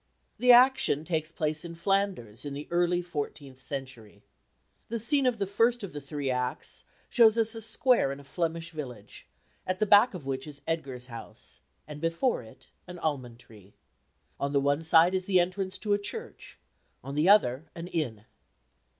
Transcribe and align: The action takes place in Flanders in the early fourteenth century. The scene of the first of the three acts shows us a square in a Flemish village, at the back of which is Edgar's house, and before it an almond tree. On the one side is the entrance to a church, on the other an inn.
The 0.39 0.51
action 0.51 1.05
takes 1.05 1.31
place 1.31 1.63
in 1.63 1.75
Flanders 1.75 2.43
in 2.43 2.55
the 2.55 2.67
early 2.71 3.03
fourteenth 3.03 3.61
century. 3.61 4.23
The 4.89 4.97
scene 4.97 5.27
of 5.27 5.37
the 5.37 5.45
first 5.45 5.83
of 5.83 5.93
the 5.93 6.01
three 6.01 6.31
acts 6.31 6.85
shows 7.07 7.37
us 7.37 7.53
a 7.53 7.61
square 7.61 8.11
in 8.11 8.19
a 8.19 8.23
Flemish 8.23 8.71
village, 8.71 9.27
at 9.67 9.77
the 9.77 9.85
back 9.85 10.15
of 10.15 10.25
which 10.25 10.47
is 10.47 10.63
Edgar's 10.65 11.05
house, 11.05 11.61
and 11.87 12.01
before 12.01 12.41
it 12.41 12.69
an 12.87 12.97
almond 12.97 13.37
tree. 13.37 13.75
On 14.39 14.53
the 14.53 14.59
one 14.59 14.81
side 14.81 15.13
is 15.13 15.25
the 15.25 15.39
entrance 15.39 15.77
to 15.77 15.93
a 15.93 15.99
church, 15.99 16.57
on 17.03 17.13
the 17.13 17.29
other 17.29 17.69
an 17.75 17.85
inn. 17.85 18.25